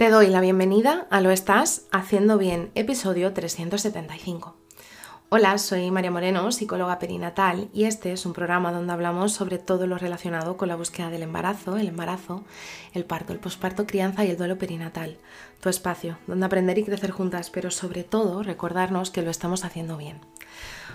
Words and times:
Te 0.00 0.08
doy 0.08 0.28
la 0.28 0.40
bienvenida 0.40 1.06
a 1.10 1.20
Lo 1.20 1.30
Estás 1.30 1.82
Haciendo 1.92 2.38
Bien, 2.38 2.70
episodio 2.74 3.34
375. 3.34 4.56
Hola, 5.28 5.58
soy 5.58 5.90
María 5.90 6.10
Moreno, 6.10 6.50
psicóloga 6.52 6.98
perinatal, 6.98 7.68
y 7.74 7.84
este 7.84 8.12
es 8.12 8.24
un 8.24 8.32
programa 8.32 8.72
donde 8.72 8.94
hablamos 8.94 9.34
sobre 9.34 9.58
todo 9.58 9.86
lo 9.86 9.98
relacionado 9.98 10.56
con 10.56 10.68
la 10.68 10.76
búsqueda 10.76 11.10
del 11.10 11.22
embarazo, 11.22 11.76
el 11.76 11.88
embarazo, 11.88 12.44
el 12.94 13.04
parto, 13.04 13.34
el 13.34 13.40
posparto, 13.40 13.86
crianza 13.86 14.24
y 14.24 14.30
el 14.30 14.38
duelo 14.38 14.56
perinatal. 14.56 15.18
Tu 15.60 15.68
espacio, 15.68 16.16
donde 16.26 16.46
aprender 16.46 16.78
y 16.78 16.84
crecer 16.84 17.10
juntas, 17.10 17.50
pero 17.50 17.70
sobre 17.70 18.02
todo 18.02 18.42
recordarnos 18.42 19.10
que 19.10 19.20
lo 19.20 19.30
estamos 19.30 19.66
haciendo 19.66 19.98
bien. 19.98 20.18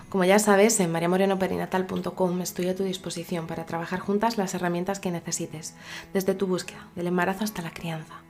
Como 0.10 0.24
ya 0.24 0.40
sabes, 0.40 0.80
en 0.80 0.92
mariamorenoperinatal.com 0.92 2.42
estoy 2.42 2.70
a 2.70 2.76
tu 2.76 2.84
disposición 2.84 3.46
para 3.46 3.68
trabajar 3.68 4.00
juntas 4.00 4.40
las 4.40 4.56
herramientas 4.56 5.00
que 5.00 5.12
necesites, 5.12 5.76
desde 6.12 6.34
tu 6.34 6.48
búsqueda, 6.48 6.88
del 6.96 7.06
embarazo 7.06 7.44
hasta 7.44 7.62
la 7.62 7.70
crianza. 7.70 8.26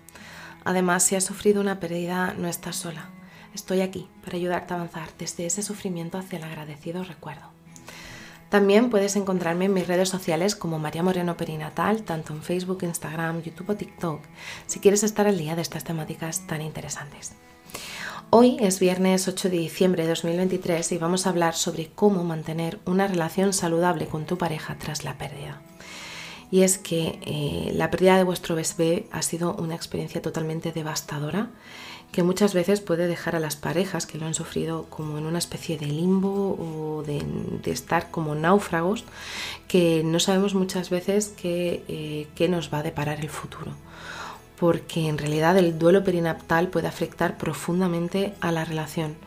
Además, 0.65 1.03
si 1.03 1.15
has 1.15 1.23
sufrido 1.23 1.61
una 1.61 1.79
pérdida, 1.79 2.33
no 2.37 2.47
estás 2.47 2.75
sola. 2.75 3.09
Estoy 3.53 3.81
aquí 3.81 4.09
para 4.23 4.35
ayudarte 4.35 4.73
a 4.73 4.77
avanzar 4.77 5.09
desde 5.17 5.45
ese 5.45 5.61
sufrimiento 5.61 6.17
hacia 6.17 6.39
el 6.39 6.43
agradecido 6.43 7.03
recuerdo. 7.03 7.53
También 8.49 8.89
puedes 8.89 9.15
encontrarme 9.15 9.65
en 9.65 9.73
mis 9.73 9.87
redes 9.87 10.09
sociales 10.09 10.55
como 10.55 10.79
María 10.79 11.03
Moreno 11.03 11.37
Perinatal, 11.37 12.03
tanto 12.03 12.33
en 12.33 12.41
Facebook, 12.41 12.79
Instagram, 12.81 13.43
YouTube 13.43 13.69
o 13.69 13.75
TikTok, 13.75 14.21
si 14.65 14.79
quieres 14.79 15.03
estar 15.03 15.27
al 15.27 15.37
día 15.37 15.55
de 15.55 15.61
estas 15.61 15.83
temáticas 15.83 16.47
tan 16.47 16.61
interesantes. 16.61 17.33
Hoy 18.31 18.57
es 18.59 18.79
viernes 18.79 19.27
8 19.27 19.49
de 19.49 19.57
diciembre 19.57 20.03
de 20.03 20.09
2023 20.09 20.91
y 20.91 20.97
vamos 20.97 21.25
a 21.25 21.29
hablar 21.29 21.53
sobre 21.53 21.91
cómo 21.91 22.23
mantener 22.23 22.79
una 22.85 23.07
relación 23.07 23.53
saludable 23.53 24.07
con 24.07 24.25
tu 24.25 24.37
pareja 24.37 24.77
tras 24.79 25.03
la 25.03 25.17
pérdida 25.17 25.61
y 26.55 26.63
es 26.63 26.77
que 26.77 27.19
eh, 27.25 27.73
la 27.73 27.91
pérdida 27.91 28.15
de 28.15 28.23
vuestro 28.23 28.55
bebé 28.55 29.07
ha 29.11 29.21
sido 29.23 29.55
una 29.55 29.75
experiencia 29.75 30.21
totalmente 30.21 30.71
devastadora 30.71 31.49
que 32.13 32.23
muchas 32.23 32.53
veces 32.53 32.79
puede 32.79 33.07
dejar 33.07 33.35
a 33.35 33.41
las 33.41 33.57
parejas 33.57 34.05
que 34.05 34.17
lo 34.17 34.25
han 34.25 34.33
sufrido 34.33 34.85
como 34.89 35.17
en 35.17 35.25
una 35.25 35.37
especie 35.37 35.77
de 35.77 35.87
limbo 35.87 36.55
o 36.57 37.03
de, 37.03 37.25
estar 37.69 38.09
como 38.09 38.35
náufragos 38.35 39.03
que 39.67 40.01
no 40.05 40.21
sabemos 40.21 40.55
muchas 40.55 40.89
veces 40.89 41.35
eh, 41.43 42.27
qué, 42.35 42.47
nos 42.47 42.73
va 42.73 42.77
a 42.77 42.83
deparar 42.83 43.19
el 43.19 43.29
futuro. 43.29 43.73
Porque 44.57 45.09
en 45.09 45.17
realidad 45.17 45.57
el 45.57 45.77
duelo 45.77 46.05
perinatal 46.05 46.69
puede 46.69 46.87
afectar 46.87 47.37
profundamente 47.37 48.33
a 48.39 48.53
la 48.53 48.63
relación, 48.63 49.17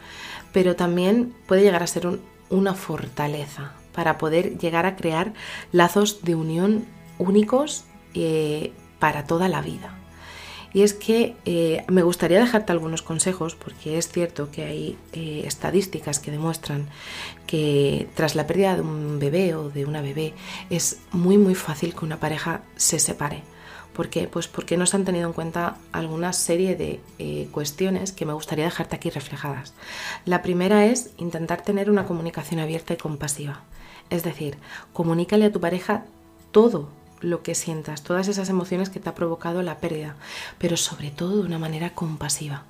pero 0.55 0.77
también 0.77 1.35
puede 1.47 1.61
llegar 1.61 1.83
a 1.83 1.87
ser 1.87 2.09
una 2.49 2.73
fortaleza 2.73 3.75
para 3.93 4.17
poder 4.17 4.57
llegar 4.57 4.87
a 4.87 4.97
crear 4.97 5.35
lazos 5.73 6.23
de 6.23 6.35
unión 6.35 6.87
únicos 7.19 7.85
eh, 8.15 8.73
para 8.99 9.25
toda 9.25 9.49
la 9.49 9.61
vida. 9.61 9.95
Y 10.73 10.83
es 10.83 10.93
que 10.93 11.35
eh, 11.45 11.85
me 11.89 12.03
gustaría 12.03 12.41
dejarte 12.41 12.73
algunos 12.73 13.01
consejos 13.01 13.55
porque 13.55 13.97
es 13.97 14.09
cierto 14.09 14.51
que 14.51 14.65
hay 14.65 14.99
eh, 15.13 15.45
estadísticas 15.47 16.19
que 16.19 16.31
demuestran 16.31 16.89
que 17.47 18.09
tras 18.15 18.35
la 18.35 18.47
pérdida 18.47 18.75
de 18.75 18.83
un 18.83 19.19
bebé 19.19 19.55
o 19.55 19.71
de 19.71 19.87
una 19.87 20.03
bebé 20.03 20.35
es 20.69 20.99
muy 21.11 21.39
muy 21.39 21.55
fácil 21.55 21.95
que 21.95 22.05
una 22.05 22.21
pareja 22.21 22.63
se 22.77 22.99
separe. 22.99 23.43
¿Por 23.95 24.11
qué? 24.11 24.29
Pues 24.29 24.47
porque 24.47 24.77
no 24.77 24.85
se 24.87 24.97
han 24.97 25.05
tenido 25.05 25.27
en 25.27 25.33
cuenta 25.33 25.79
alguna 25.91 26.33
serie 26.33 26.77
de 26.77 27.49
cuestiones 27.51 28.13
que 28.13 28.27
me 28.27 28.33
gustaría 28.33 28.67
dejarte 28.67 28.95
aquí 28.95 29.11
reflejadas. 29.11 29.75
La 30.25 30.43
primera 30.43 30.87
es 30.87 31.11
intentar 31.17 31.63
tener 31.63 31.91
una 31.91 32.07
comunicación 32.07 32.61
abierta 32.61 32.95
y 32.95 32.99
compasiva. 32.99 33.63
Es 34.11 34.23
decir, 34.23 34.59
comunícale 34.93 35.47
a 35.47 35.53
tu 35.53 35.61
pareja 35.61 36.05
todo 36.53 36.91
lo 37.21 37.43
que 37.43 37.55
sientas, 37.55 38.03
todas 38.03 38.29
esas 38.29 38.49
emociones 38.49 38.91
que 38.91 39.01
te 39.01 39.09
ha 39.09 39.15
provocado 39.15 39.63
la 39.63 39.79
pérdida, 39.79 40.17
pero 40.59 40.77
sobre 40.77 41.11
todo 41.11 41.37
de 41.37 41.43
una 41.43 41.59
manera 41.59 41.95
compasiva, 41.95 42.65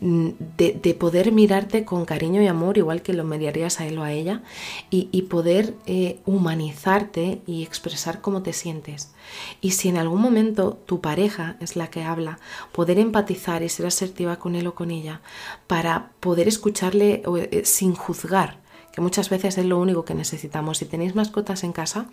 mm, 0.00 0.28
de, 0.56 0.96
poder 0.98 1.32
mirarte 1.32 1.84
con 1.84 2.04
cariño 2.04 2.42
y 2.42 2.46
amor, 2.46 2.78
igual 2.78 3.02
que 3.02 3.12
lo 3.12 3.24
mediarías 3.24 3.80
a 3.80 3.86
él 3.86 3.98
o 3.98 4.02
a 4.02 4.12
ella, 4.12 4.42
y, 4.90 5.22
poder 5.22 5.74
eh, 5.86 6.20
humanizarte 6.26 7.40
y 7.46 7.62
expresar 7.62 8.20
cómo 8.20 8.42
te 8.42 8.52
sientes. 8.52 9.12
Y 9.60 9.72
si 9.72 9.88
en 9.88 9.96
algún 9.96 10.20
momento 10.20 10.78
tu 10.86 11.00
pareja 11.00 11.56
es 11.60 11.76
la 11.76 11.88
que 11.88 12.02
habla, 12.02 12.38
poder 12.72 12.98
empatizar 12.98 13.62
y 13.62 13.68
ser 13.68 13.86
asertiva 13.86 14.38
con 14.38 14.54
él 14.56 14.66
o 14.66 14.74
con 14.74 14.90
ella, 14.90 15.20
para 15.66 16.10
poder 16.20 16.48
escucharle 16.48 17.22
eh, 17.50 17.62
sin 17.64 17.94
juzgar 17.94 18.61
que 18.92 19.00
muchas 19.00 19.30
veces 19.30 19.58
es 19.58 19.64
lo 19.64 19.78
único 19.78 20.04
que 20.04 20.14
necesitamos. 20.14 20.78
Si 20.78 20.84
tenéis 20.84 21.14
mascotas 21.14 21.64
en 21.64 21.72
casa, 21.72 22.06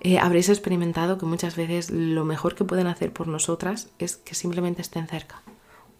eh, 0.00 0.18
habréis 0.18 0.48
experimentado 0.48 1.18
que 1.18 1.26
muchas 1.26 1.56
veces 1.56 1.90
lo 1.90 2.24
mejor 2.24 2.54
que 2.54 2.64
pueden 2.64 2.86
hacer 2.86 3.12
por 3.12 3.28
nosotras 3.28 3.88
es 3.98 4.16
que 4.16 4.34
simplemente 4.34 4.82
estén 4.82 5.06
cerca. 5.06 5.42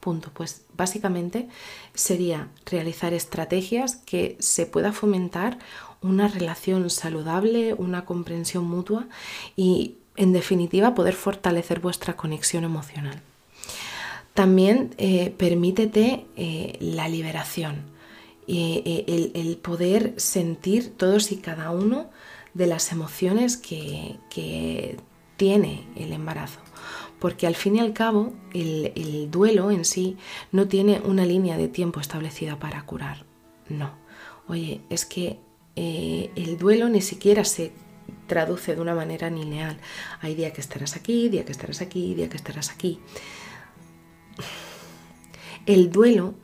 Punto. 0.00 0.30
Pues 0.34 0.62
básicamente 0.76 1.48
sería 1.94 2.48
realizar 2.66 3.12
estrategias 3.12 3.96
que 3.96 4.36
se 4.40 4.66
pueda 4.66 4.92
fomentar 4.92 5.58
una 6.00 6.26
relación 6.26 6.90
saludable, 6.90 7.74
una 7.74 8.04
comprensión 8.04 8.64
mutua 8.64 9.06
y, 9.54 9.96
en 10.16 10.32
definitiva, 10.32 10.94
poder 10.94 11.14
fortalecer 11.14 11.78
vuestra 11.78 12.16
conexión 12.16 12.64
emocional. 12.64 13.20
También 14.34 14.94
eh, 14.96 15.32
permítete 15.36 16.26
eh, 16.36 16.78
la 16.80 17.06
liberación 17.08 17.92
eh, 18.48 19.32
el, 19.34 19.56
poder 19.58 20.14
sentir 20.16 20.96
todos 20.96 21.30
y 21.30 21.36
cada 21.36 21.70
uno 21.70 22.10
de 22.54 22.66
las 22.66 22.90
emociones 22.92 23.56
que, 23.56 24.18
tiene 25.36 25.88
el 25.96 26.12
embarazo. 26.12 26.60
Porque 27.18 27.46
al 27.46 27.56
fin 27.56 27.76
y 27.76 27.80
al 27.80 27.92
cabo 27.92 28.32
el, 28.52 29.28
duelo 29.30 29.70
en 29.70 29.84
sí 29.84 30.16
no 30.52 30.68
tiene 30.68 31.00
una 31.04 31.24
línea 31.24 31.56
de 31.56 31.68
tiempo 31.68 32.00
establecida 32.00 32.58
para 32.58 32.84
curar. 32.84 33.24
No. 33.68 33.92
Oye, 34.46 34.82
es 34.88 35.04
que 35.04 35.40
eh, 35.74 36.30
el 36.36 36.58
duelo 36.58 36.88
ni 36.88 37.00
siquiera 37.00 37.44
se 37.44 37.72
traduce 38.26 38.74
de 38.74 38.80
una 38.80 38.94
manera 38.94 39.30
lineal. 39.30 39.78
Hay 40.20 40.34
día 40.34 40.52
que 40.52 40.60
estarás 40.60 40.96
aquí, 40.96 41.28
día 41.28 41.44
que 41.44 41.52
estarás 41.52 41.80
aquí, 41.80 42.14
día 42.14 42.28
que 42.28 42.36
estarás 42.36 42.70
aquí. 42.70 43.00
El 45.66 45.90
duelo 45.90 46.34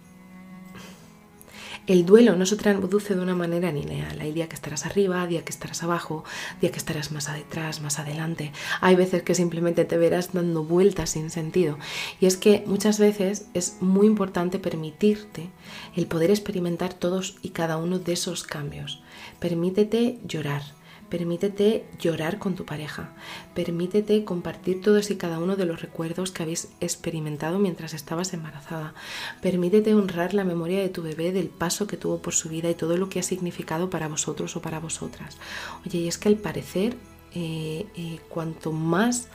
el 1.89 2.05
duelo 2.05 2.37
no 2.37 2.45
se 2.45 2.57
traduce 2.57 3.15
de 3.15 3.21
una 3.23 3.35
manera 3.35 3.73
lineal. 3.73 4.21
Hay 4.21 4.33
día 4.33 4.47
que 4.47 4.55
estarás 4.55 4.85
arriba, 4.85 5.27
día 5.27 5.43
que 5.43 5.51
estarás 5.51 5.83
abajo, 5.83 6.23
día 6.61 6.71
que 6.71 6.77
estarás 6.77 7.13
más 7.13 7.31
atrás, 7.31 7.81
más 7.81 7.99
adelante. 7.99 8.53
Hay 8.83 8.95
veces 8.95 9.23
que 9.23 9.35
simplemente 9.35 9.87
te 9.87 9.97
verás 9.97 10.35
dando 10.35 10.63
vueltas 10.65 11.11
sin 11.11 11.31
sentido. 11.31 11.79
Y 12.21 12.27
es 12.27 12.37
que 12.37 12.63
muchas 12.67 12.99
veces 12.99 13.47
es 13.55 13.79
muy 13.81 14.07
importante 14.07 14.59
permitirte 14.59 15.49
el 15.97 16.07
poder 16.07 16.31
experimentar 16.31 16.93
todos 16.93 17.37
y 17.41 17.51
cada 17.51 17.79
uno 17.79 17.99
de 17.99 18.13
esos 18.13 18.45
cambios. 18.45 19.03
Permítete 19.41 20.19
llorar, 20.27 20.63
Permítete 21.09 21.87
llorar 21.99 22.39
con 22.39 22.55
tu 22.55 22.67
pareja. 22.67 23.11
Permítete 23.55 24.25
compartir 24.25 24.83
todos 24.83 25.11
y 25.11 25.17
cada 25.17 25.39
uno 25.39 25.57
de 25.57 25.65
los 25.65 25.81
recuerdos 25.81 26.31
que 26.31 26.43
habéis 26.43 26.69
experimentado 26.81 27.59
mientras 27.59 27.95
estabas 27.95 28.35
embarazada. 28.35 28.93
Permítete 29.41 29.95
honrar 29.95 30.35
la 30.35 30.45
memoria 30.45 30.81
de 30.81 30.91
tu 30.91 31.03
bebé, 31.03 31.33
del 31.33 31.49
paso 31.49 31.87
que 31.87 31.97
tuvo 31.97 32.21
por 32.21 32.35
su 32.35 32.51
vida 32.51 32.69
y 32.69 32.75
todo 32.75 32.97
lo 32.99 33.09
que 33.09 33.21
ha 33.21 33.23
significado 33.23 33.89
para 33.89 34.09
vosotros 34.09 34.55
o 34.57 34.63
para 34.63 34.81
vosotras. 34.81 35.39
Oye, 35.87 35.99
y 35.99 36.09
es 36.09 36.19
que 36.19 36.29
al 36.29 36.37
parecer, 36.37 36.97
eh, 37.35 37.87
eh, 37.97 38.21
cuanto 38.29 38.73
más 38.73 39.29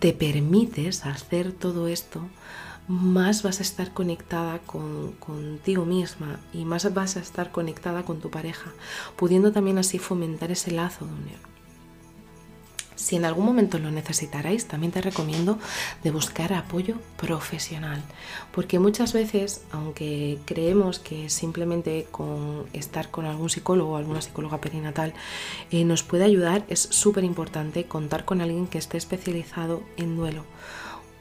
te 0.00 0.12
permites 0.12 1.06
hacer 1.06 1.52
todo 1.52 1.88
esto, 1.88 2.20
más 2.88 3.42
vas 3.42 3.58
a 3.58 3.62
estar 3.62 3.92
conectada 3.92 4.58
con, 4.60 5.12
contigo 5.12 5.84
misma 5.84 6.40
y 6.52 6.64
más 6.64 6.92
vas 6.94 7.16
a 7.16 7.20
estar 7.20 7.50
conectada 7.50 8.04
con 8.04 8.20
tu 8.20 8.30
pareja, 8.30 8.72
pudiendo 9.16 9.52
también 9.52 9.78
así 9.78 9.98
fomentar 9.98 10.50
ese 10.50 10.70
lazo 10.70 11.04
de 11.04 11.12
unión. 11.12 11.56
Si 12.96 13.14
en 13.14 13.26
algún 13.26 13.44
momento 13.44 13.78
lo 13.78 13.90
necesitarais, 13.90 14.66
también 14.66 14.90
te 14.90 15.02
recomiendo 15.02 15.58
de 16.02 16.10
buscar 16.10 16.54
apoyo 16.54 16.96
profesional, 17.18 18.02
porque 18.52 18.78
muchas 18.78 19.12
veces, 19.12 19.60
aunque 19.70 20.38
creemos 20.46 20.98
que 20.98 21.28
simplemente 21.28 22.08
con 22.10 22.64
estar 22.72 23.10
con 23.10 23.26
algún 23.26 23.50
psicólogo 23.50 23.92
o 23.92 23.96
alguna 23.96 24.22
psicóloga 24.22 24.62
perinatal 24.62 25.12
eh, 25.70 25.84
nos 25.84 26.02
puede 26.02 26.24
ayudar, 26.24 26.64
es 26.68 26.80
súper 26.80 27.22
importante 27.24 27.84
contar 27.84 28.24
con 28.24 28.40
alguien 28.40 28.66
que 28.66 28.78
esté 28.78 28.96
especializado 28.96 29.82
en 29.98 30.16
duelo 30.16 30.44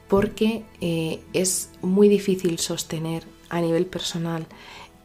porque 0.08 0.64
eh, 0.82 1.20
es 1.34 1.70
muy 1.82 2.08
difícil 2.10 2.60
sostener 2.60 3.24
a 3.50 3.62
nivel 3.62 3.86
personal 3.86 4.46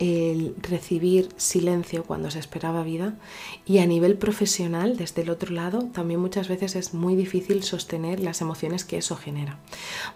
el 0.00 0.56
recibir 0.62 1.29
silencio 1.37 2.05
cuando 2.05 2.31
se 2.31 2.38
esperaba 2.38 2.82
vida 2.82 3.14
y 3.67 3.79
a 3.79 3.87
nivel 3.87 4.17
profesional, 4.17 4.97
desde 4.97 5.23
el 5.23 5.31
otro 5.31 5.52
lado, 5.55 5.91
también 5.93 6.20
muchas 6.20 6.49
veces 6.49 6.75
es 6.75 6.94
muy 6.94 7.14
difícil 7.14 7.62
sostener 7.62 8.19
las 8.19 8.41
emociones 8.41 8.85
que 8.85 8.97
eso 8.97 9.14
genera. 9.14 9.58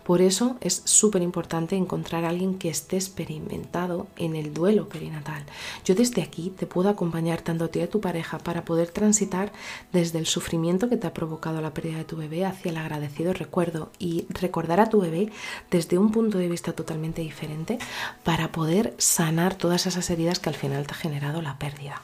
Por 0.02 0.22
eso 0.22 0.56
es 0.62 0.80
súper 0.86 1.20
importante 1.20 1.76
encontrar 1.76 2.24
a 2.24 2.30
alguien 2.30 2.58
que 2.58 2.70
esté 2.70 2.96
experimentado 2.96 4.06
en 4.16 4.36
el 4.36 4.54
duelo 4.54 4.88
perinatal. 4.88 5.44
Yo 5.84 5.94
desde 5.94 6.22
aquí 6.22 6.50
te 6.56 6.66
puedo 6.66 6.88
acompañar 6.88 7.42
tanto 7.42 7.66
a 7.66 7.68
ti 7.68 7.80
y 7.80 7.82
a 7.82 7.90
tu 7.90 8.00
pareja 8.00 8.38
para 8.38 8.64
poder 8.64 8.88
transitar 8.88 9.52
desde 9.92 10.18
el 10.18 10.26
sufrimiento 10.26 10.88
que 10.88 10.96
te 10.96 11.06
ha 11.06 11.12
provocado 11.12 11.60
la 11.60 11.74
pérdida 11.74 11.98
de 11.98 12.04
tu 12.04 12.16
bebé 12.16 12.46
hacia 12.46 12.70
el 12.70 12.78
agradecido 12.78 13.34
recuerdo 13.34 13.90
y 13.98 14.24
recordar 14.30 14.80
a 14.80 14.88
tu 14.88 15.02
bebé 15.02 15.30
desde 15.70 15.98
un 15.98 16.10
punto 16.10 16.38
de 16.38 16.48
vista 16.48 16.72
totalmente 16.72 17.20
diferente 17.20 17.78
para 18.22 18.50
poder 18.50 18.94
sanar 18.96 19.54
todas 19.74 19.88
esas 19.88 20.08
heridas 20.10 20.38
que 20.38 20.48
al 20.48 20.54
final 20.54 20.86
te 20.86 20.92
ha 20.92 20.96
generado 20.96 21.42
la 21.42 21.58
pérdida. 21.58 22.00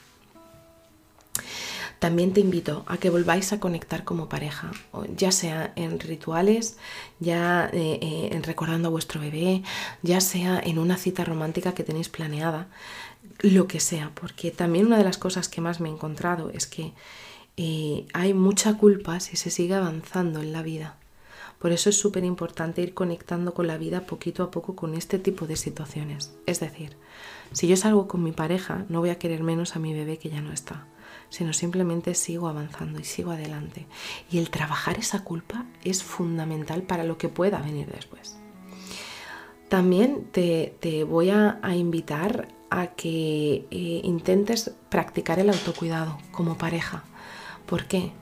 También 2.00 2.32
te 2.32 2.40
invito 2.40 2.82
a 2.88 2.96
que 2.96 3.10
volváis 3.10 3.52
a 3.52 3.60
conectar 3.60 4.02
como 4.02 4.28
pareja, 4.28 4.72
ya 5.16 5.30
sea 5.30 5.72
en 5.76 6.00
rituales, 6.00 6.78
ya 7.20 7.70
eh, 7.72 8.00
eh, 8.02 8.40
recordando 8.42 8.88
a 8.88 8.90
vuestro 8.90 9.20
bebé, 9.20 9.62
ya 10.02 10.20
sea 10.20 10.58
en 10.58 10.80
una 10.80 10.96
cita 10.96 11.24
romántica 11.24 11.72
que 11.72 11.84
tenéis 11.84 12.08
planeada, 12.08 12.66
lo 13.38 13.68
que 13.68 13.78
sea, 13.78 14.10
porque 14.16 14.50
también 14.50 14.86
una 14.86 14.98
de 14.98 15.04
las 15.04 15.18
cosas 15.18 15.48
que 15.48 15.60
más 15.60 15.78
me 15.78 15.90
he 15.90 15.92
encontrado 15.92 16.50
es 16.50 16.66
que 16.66 16.92
eh, 17.56 18.04
hay 18.12 18.34
mucha 18.34 18.78
culpa 18.78 19.20
si 19.20 19.36
se 19.36 19.50
sigue 19.50 19.76
avanzando 19.76 20.40
en 20.40 20.52
la 20.52 20.62
vida. 20.62 20.96
Por 21.60 21.72
eso 21.72 21.90
es 21.90 21.98
súper 21.98 22.24
importante 22.24 22.80
ir 22.80 22.94
conectando 22.94 23.52
con 23.52 23.66
la 23.66 23.76
vida 23.76 24.06
poquito 24.06 24.42
a 24.42 24.50
poco 24.50 24.74
con 24.74 24.94
este 24.94 25.18
tipo 25.18 25.46
de 25.46 25.56
situaciones. 25.56 26.34
Es 26.46 26.58
decir, 26.58 26.96
si 27.52 27.68
yo 27.68 27.76
salgo 27.76 28.08
con 28.08 28.22
mi 28.22 28.32
pareja, 28.32 28.86
no 28.88 29.00
voy 29.00 29.10
a 29.10 29.18
querer 29.18 29.42
menos 29.42 29.76
a 29.76 29.78
mi 29.78 29.92
bebé 29.92 30.18
que 30.18 30.30
ya 30.30 30.40
no 30.40 30.54
está, 30.54 30.86
sino 31.28 31.52
simplemente 31.52 32.14
sigo 32.14 32.48
avanzando 32.48 32.98
y 32.98 33.04
sigo 33.04 33.30
adelante. 33.30 33.86
Y 34.30 34.38
el 34.38 34.48
trabajar 34.48 34.98
esa 34.98 35.22
culpa 35.22 35.66
es 35.84 36.02
fundamental 36.02 36.82
para 36.82 37.04
lo 37.04 37.18
que 37.18 37.28
pueda 37.28 37.60
venir 37.60 37.88
después. 37.92 38.38
También 39.68 40.28
te, 40.32 41.04
voy 41.06 41.28
a, 41.28 41.60
invitar 41.76 42.48
a 42.70 42.86
que 42.86 43.66
eh, 43.70 44.00
intentes 44.02 44.72
practicar 44.88 45.38
el 45.38 45.50
autocuidado 45.50 46.16
como 46.32 46.56
pareja. 46.56 47.04
¿Por 47.66 47.84
qué? 47.84 48.12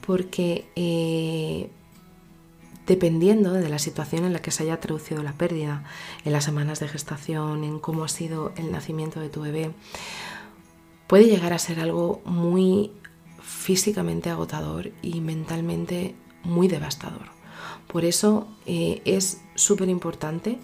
Porque 0.00 0.70
eh, 0.74 1.70
dependiendo 2.88 3.52
de 3.52 3.68
la 3.68 3.78
situación 3.78 4.24
en 4.24 4.32
la 4.32 4.40
que 4.40 4.50
se 4.50 4.62
haya 4.64 4.80
traducido 4.80 5.22
la 5.22 5.34
pérdida, 5.34 5.84
en 6.24 6.32
las 6.32 6.44
semanas 6.44 6.80
de 6.80 6.88
gestación, 6.88 7.62
en 7.62 7.78
cómo 7.78 8.02
ha 8.02 8.08
sido 8.08 8.52
el 8.56 8.72
nacimiento 8.72 9.20
de 9.20 9.28
tu 9.28 9.42
bebé, 9.42 9.72
puede 11.06 11.26
llegar 11.26 11.52
a 11.52 11.58
ser 11.58 11.80
algo 11.80 12.22
muy 12.24 12.90
físicamente 13.42 14.30
agotador 14.30 14.90
y 15.02 15.20
mentalmente 15.20 16.14
muy 16.42 16.66
devastador. 16.66 17.28
Por 17.86 18.06
eso 18.06 18.48
eh, 18.64 19.02
es 19.04 19.42
súper 19.54 19.90
importante 19.90 20.58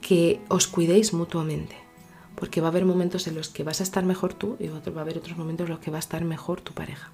que 0.00 0.40
os 0.48 0.66
cuidéis 0.66 1.12
mutuamente, 1.12 1.76
porque 2.36 2.62
va 2.62 2.68
a 2.68 2.70
haber 2.70 2.86
momentos 2.86 3.26
en 3.26 3.34
los 3.34 3.50
que 3.50 3.64
vas 3.64 3.80
a 3.80 3.84
estar 3.84 4.04
mejor 4.04 4.32
tú 4.32 4.56
y 4.58 4.68
va 4.68 4.78
a 4.78 5.00
haber 5.02 5.18
otros 5.18 5.36
momentos 5.36 5.66
en 5.66 5.72
los 5.72 5.80
que 5.80 5.90
va 5.90 5.98
a 5.98 6.00
estar 6.00 6.24
mejor 6.24 6.62
tu 6.62 6.72
pareja. 6.72 7.12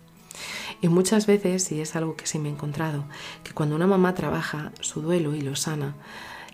Y 0.81 0.89
muchas 0.89 1.27
veces, 1.27 1.73
y 1.73 1.81
es 1.81 1.97
algo 1.97 2.17
que 2.17 2.27
sí 2.27 2.39
me 2.39 2.49
he 2.49 2.53
encontrado, 2.53 3.05
que 3.45 3.53
cuando 3.53 3.77
una 3.77 3.87
mamá 3.87 4.15
trabaja 4.15 4.73
su 4.81 5.01
duelo 5.01 5.35
y 5.35 5.41
lo 5.41 5.57
sana, 5.57 5.95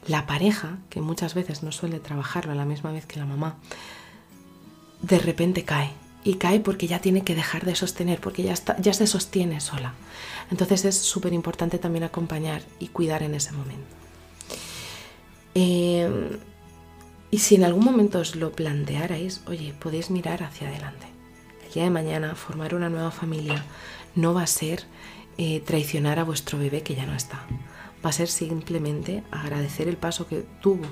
la 0.07 0.27
pareja, 0.27 0.79
que 0.91 1.01
muchas 1.01 1.35
veces 1.35 1.63
no 1.63 1.73
suele 1.73 2.01
trabajarlo 2.01 2.53
a 2.53 2.57
la 2.57 2.65
misma 2.65 2.93
vez 2.93 3.07
que 3.07 3.19
la 3.19 3.27
mamá, 3.27 3.57
de 5.01 5.19
repente 5.19 5.65
cae. 5.65 5.93
Y 6.25 6.35
cae 6.35 6.61
porque 6.61 6.87
ya 6.87 7.01
tiene 7.01 7.23
que 7.23 7.35
dejar 7.35 7.65
de 7.65 7.75
sostener, 7.75 8.21
porque 8.21 8.45
ya, 8.45 8.53
está, 8.53 8.81
ya 8.81 8.93
se 8.93 9.09
sostiene 9.09 9.61
sola. 9.61 9.95
Entonces 10.51 10.85
es 10.85 10.97
súper 10.97 11.33
importante 11.33 11.79
también 11.79 12.05
acompañar 12.05 12.63
y 12.79 12.89
cuidar 12.89 13.25
en 13.25 13.35
ese 13.35 13.51
momento. 13.53 13.97
Em, 15.55 16.39
y 17.31 17.39
si 17.39 17.57
en 17.57 17.65
algún 17.65 17.85
momento 17.85 18.21
os 18.21 18.37
lo 18.37 18.53
plantearais, 18.53 19.43
oye, 19.47 19.75
podéis 19.79 20.11
mirar 20.11 20.43
hacia 20.43 20.69
adelante. 20.69 21.07
Día 21.73 21.85
de 21.85 21.91
mañana 21.91 22.35
formar 22.35 22.75
una 22.75 22.91
nueva 22.91 23.11
familia 23.11 23.65
no 24.15 24.35
va 24.35 24.43
a 24.43 24.47
ser 24.47 24.85
eh, 25.39 25.61
traicionar 25.61 26.19
a 26.19 26.25
vuestro 26.25 26.59
bebé 26.59 26.83
que 26.83 26.95
ya 26.95 27.07
no 27.07 27.15
está. 27.15 27.47
Va 28.05 28.11
a 28.11 28.13
ser 28.13 28.29
simplemente 28.29 29.23
agradecer 29.31 29.89
el 29.89 29.97
paso 29.97 30.27
que 30.27 30.45
tuvo 30.61 30.85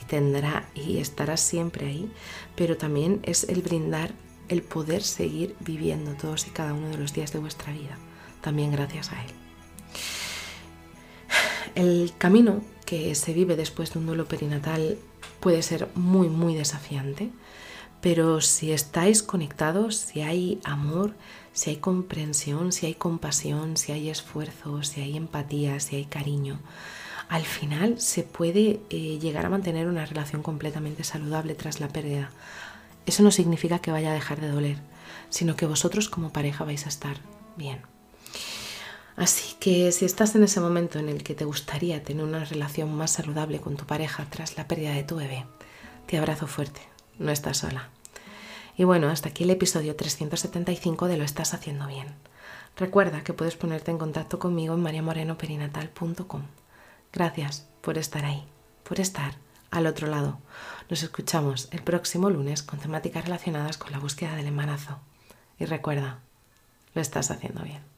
y 0.00 0.04
tendrá 0.06 0.68
y 0.74 0.98
estará 0.98 1.36
siempre 1.36 1.86
ahí, 1.86 2.10
pero 2.56 2.78
también 2.78 3.20
es 3.24 3.44
el 3.44 3.60
brindar 3.60 4.12
el 4.48 4.62
poder 4.62 5.02
seguir 5.02 5.54
viviendo 5.60 6.14
todos 6.14 6.46
y 6.46 6.50
cada 6.50 6.72
uno 6.72 6.88
de 6.88 6.98
los 6.98 7.12
días 7.12 7.32
de 7.32 7.38
vuestra 7.38 7.72
vida, 7.72 7.98
también 8.40 8.72
gracias 8.72 9.12
a 9.12 9.22
él. 9.22 9.30
El 11.74 12.12
camino 12.16 12.62
que 12.86 13.14
se 13.14 13.32
vive 13.32 13.56
después 13.56 13.92
de 13.92 13.98
un 13.98 14.06
duelo 14.06 14.26
perinatal 14.26 14.98
puede 15.40 15.62
ser 15.62 15.88
muy, 15.94 16.28
muy 16.28 16.54
desafiante, 16.54 17.30
pero 18.02 18.40
si 18.40 18.72
estáis 18.72 19.22
conectados, 19.22 19.94
si 19.96 20.22
hay 20.22 20.60
amor, 20.64 21.14
si 21.52 21.70
hay 21.70 21.76
comprensión, 21.76 22.72
si 22.72 22.86
hay 22.86 22.94
compasión, 22.94 23.76
si 23.76 23.92
hay 23.92 24.10
esfuerzo, 24.10 24.82
si 24.82 25.00
hay 25.00 25.16
empatía, 25.16 25.78
si 25.78 25.96
hay 25.96 26.04
cariño, 26.06 26.58
al 27.28 27.44
final 27.44 28.00
se 28.00 28.24
puede 28.24 28.80
eh, 28.90 29.18
llegar 29.20 29.46
a 29.46 29.50
mantener 29.50 29.86
una 29.86 30.04
relación 30.04 30.42
completamente 30.42 31.04
saludable 31.04 31.54
tras 31.54 31.78
la 31.78 31.88
pérdida. 31.88 32.30
Eso 33.06 33.22
no 33.22 33.30
significa 33.30 33.78
que 33.78 33.92
vaya 33.92 34.10
a 34.10 34.14
dejar 34.14 34.40
de 34.40 34.48
doler, 34.48 34.78
sino 35.30 35.54
que 35.54 35.66
vosotros 35.66 36.08
como 36.08 36.32
pareja 36.32 36.64
vais 36.64 36.84
a 36.86 36.88
estar 36.88 37.16
bien. 37.56 37.80
Así 39.14 39.54
que 39.60 39.92
si 39.92 40.06
estás 40.06 40.34
en 40.34 40.42
ese 40.42 40.58
momento 40.58 40.98
en 40.98 41.08
el 41.08 41.22
que 41.22 41.36
te 41.36 41.44
gustaría 41.44 42.02
tener 42.02 42.24
una 42.24 42.44
relación 42.44 42.92
más 42.96 43.12
saludable 43.12 43.60
con 43.60 43.76
tu 43.76 43.86
pareja 43.86 44.26
tras 44.28 44.56
la 44.56 44.66
pérdida 44.66 44.92
de 44.92 45.04
tu 45.04 45.16
bebé, 45.16 45.46
te 46.06 46.18
abrazo 46.18 46.46
fuerte, 46.46 46.80
no 47.18 47.30
estás 47.30 47.58
sola. 47.58 47.88
Y 48.76 48.84
bueno, 48.84 49.08
hasta 49.08 49.28
aquí 49.28 49.44
el 49.44 49.50
episodio 49.50 49.96
375 49.96 51.06
de 51.08 51.16
Lo 51.16 51.24
estás 51.24 51.54
haciendo 51.54 51.86
bien. 51.86 52.08
Recuerda 52.76 53.22
que 53.22 53.34
puedes 53.34 53.56
ponerte 53.56 53.90
en 53.90 53.98
contacto 53.98 54.38
conmigo 54.38 54.74
en 54.74 54.82
mariamorenoperinatal.com. 54.82 56.42
Gracias 57.12 57.68
por 57.82 57.98
estar 57.98 58.24
ahí, 58.24 58.44
por 58.84 58.98
estar 58.98 59.34
al 59.70 59.86
otro 59.86 60.06
lado. 60.06 60.38
Nos 60.88 61.02
escuchamos 61.02 61.68
el 61.72 61.82
próximo 61.82 62.30
lunes 62.30 62.62
con 62.62 62.78
temáticas 62.78 63.24
relacionadas 63.24 63.76
con 63.76 63.92
la 63.92 63.98
búsqueda 63.98 64.36
del 64.36 64.46
embarazo. 64.46 64.98
Y 65.58 65.66
recuerda, 65.66 66.20
lo 66.94 67.02
estás 67.02 67.30
haciendo 67.30 67.62
bien. 67.62 67.91